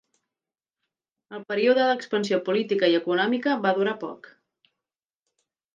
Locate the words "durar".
3.81-3.97